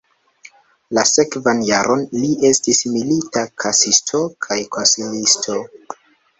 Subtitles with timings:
[0.97, 5.63] La sekvan jaron li estis milita kasisto kaj konsilisto.